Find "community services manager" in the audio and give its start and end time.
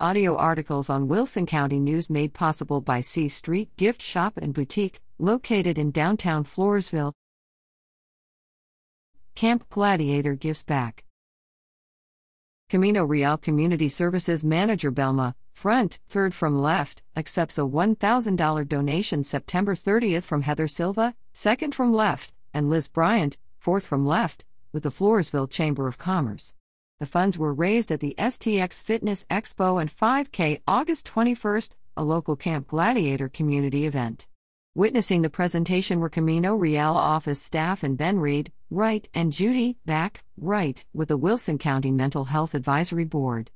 13.36-14.90